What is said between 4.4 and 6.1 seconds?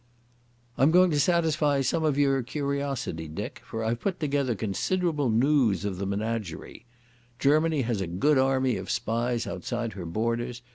considerable noos of the